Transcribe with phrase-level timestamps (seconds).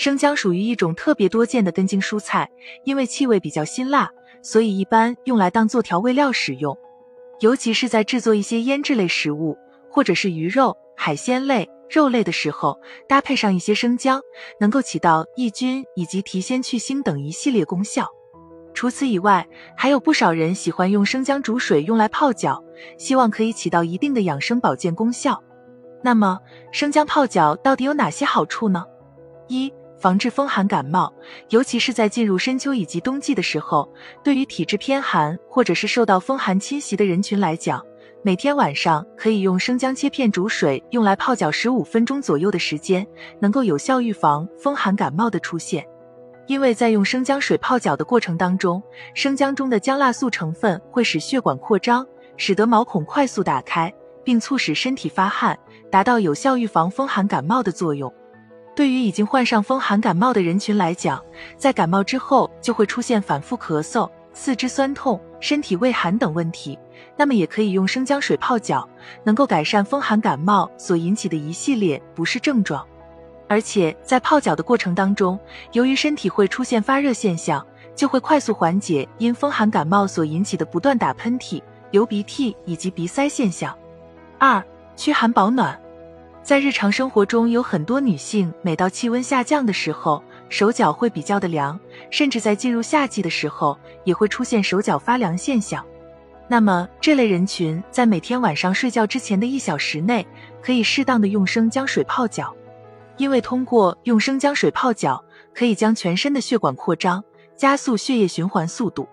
[0.00, 2.50] 生姜属于一种特别多见的根茎蔬菜，
[2.84, 4.10] 因为气味比较辛辣，
[4.40, 6.74] 所以一般用来当做调味料使用。
[7.40, 9.58] 尤其是在制作一些腌制类食物，
[9.90, 14.22] 或者是鱼肉、海鲜类、肉类的时候，搭配上一些生姜，
[14.58, 18.08] 能够起到抑菌以及提鲜去腥等一系列功效。
[18.72, 19.46] 除此以外，
[19.76, 22.64] 还有不少人喜欢用生姜煮水用来泡脚，
[22.96, 25.42] 希望可以起到一定的养生保健功效。
[26.02, 26.38] 那么，
[26.72, 28.86] 生姜泡脚到底有哪些好处呢？
[29.46, 31.12] 一、防治风寒感冒，
[31.50, 33.86] 尤其是在进入深秋以及冬季的时候，
[34.24, 37.84] 对于体质偏寒或者是受到风寒侵袭的人群来讲，
[38.22, 43.06] 每天晚上可以用生姜切片煮水用来泡脚十五分钟左右的时间，
[43.40, 45.86] 能够有效预防风寒感冒的出现。
[46.46, 48.82] 因为在用生姜水泡脚的过程当中，
[49.14, 52.06] 生姜中的姜辣素成分会使血管扩张，
[52.38, 53.92] 使得毛孔快速打开，
[54.24, 55.58] 并促使身体发汗，
[55.90, 58.10] 达到有效预防风寒感冒的作用。
[58.80, 61.22] 对于已经患上风寒感冒的人群来讲，
[61.58, 66.78] 在感冒之后就会出现反复咳嗽、四肢酸痛、身体畏寒等问题，
[67.14, 68.88] 那么也可以用生姜水泡脚，
[69.22, 72.82] 能够改善风寒感冒所引起的一系列不适症状。
[73.50, 75.38] 而且在泡脚的过程当中，
[75.72, 77.62] 由于身体会出现发热现象，
[77.94, 83.76] 就会快速缓解因风寒感冒所引起的不断打喷嚏、流鼻涕以及鼻塞现象。
[84.38, 84.64] 二、
[84.96, 85.78] 驱寒保暖，
[86.42, 91.78] 在日常生活中，有很多女性每到气温下降的时候，手脚会比较的凉，
[92.10, 95.84] 甚至在进入夏季的时候，也会出现手脚发凉现象。
[96.48, 100.26] 那么这类人群在每天晚上睡觉之前的一小时内，
[100.60, 102.52] 可以适当的用生姜水泡脚。
[103.16, 105.22] 因为通过用生姜水泡脚，
[105.54, 107.22] 可以将全身的血管扩张，
[107.54, 109.06] 加速血液循环速度，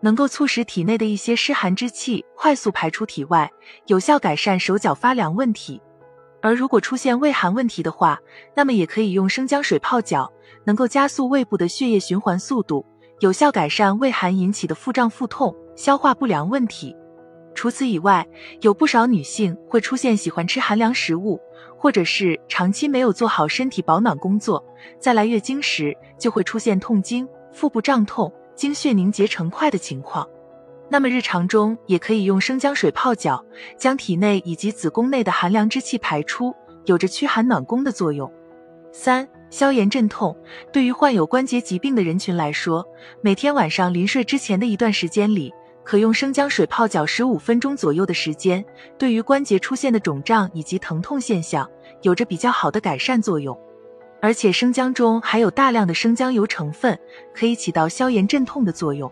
[0.00, 3.50] 能够促使体内的一些湿寒之气快速排出体外，
[3.86, 5.80] 有效改善手脚发凉问题。
[6.44, 8.20] 而如果出现胃寒问题的话，
[8.54, 10.30] 那么也可以用生姜水泡脚，
[10.66, 12.84] 能够加速胃部的血液循环速度，
[13.20, 16.94] 有效改善胃寒引起的腹胀、腹痛、消化不良问题。
[17.54, 18.28] 除此以外，
[18.60, 21.40] 有不少女性会出现喜欢吃寒凉食物。
[21.78, 24.62] 或者是长期没有做好身体保暖工作，
[24.98, 30.26] 在来月经时就会出现痛经、腹部胀痛、经血凝结成块的情况。
[30.94, 33.44] 那么日常中也可以用生姜水泡脚，
[33.76, 38.32] 将体内以及子宫内的寒凉之气排出，有着驱寒暖宫的作用。
[38.92, 40.36] 三、消炎镇痛。
[40.72, 42.86] 对于患有关节疾病的人群来说，
[43.22, 45.52] 每天晚上临睡之前的一段时间里。
[45.82, 48.64] 可用生姜水泡脚十五分钟左右的时间，
[48.96, 51.68] 对于关节出现的肿胀以及疼痛现象，
[52.02, 53.58] 有着比较好的改善作用。
[54.22, 56.96] 而且生姜中含有大量的生姜油成分，
[57.34, 59.10] 可以起到消炎镇痛的作用。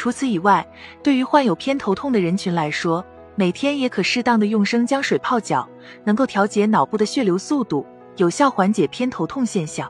[0.00, 0.66] 除此以外，
[1.02, 5.68] 对于患有偏头痛的人群来说，每天也可适当的用生姜水泡脚，
[6.04, 7.84] 能够调节脑部的血流速度，
[8.16, 9.86] 有效缓解偏头痛现象。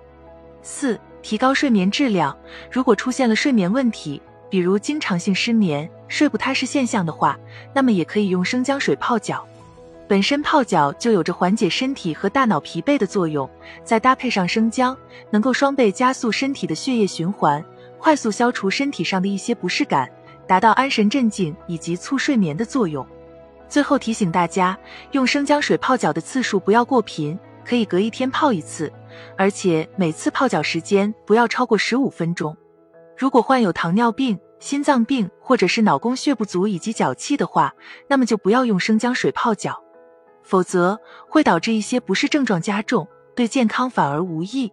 [0.63, 2.37] 四、提高睡眠质量。
[2.73, 4.21] 如果出现了睡眠问题，
[4.51, 7.39] 比如经常性失眠、睡不踏实现象的话，
[7.73, 9.47] 那么也可以用生姜水泡脚。
[10.09, 13.49] 本身泡脚就有着缓解身体和大脑疲惫的作用，
[13.85, 14.97] 再搭配上生姜，
[15.31, 17.65] 能够双倍加速身体的血液循环，
[18.01, 20.11] 快速消除身体上的一些不适感，
[20.47, 23.07] 达到安神镇静以及促睡眠的作用。
[23.69, 24.77] 最后提醒大家，
[25.13, 28.91] 用生姜水泡脚的次数不要过频，可以隔一天泡一次，
[29.37, 32.57] 而且每次泡脚时间不要超过十五分钟。
[33.17, 37.75] 如果患有糖尿病、心脏病或者是脑供血不足以及脚气的话，
[38.09, 39.79] 那么就不要用生姜水泡脚，
[40.43, 43.07] 否则会导致一些不适症状加重，
[43.37, 44.73] 对健康反而无益。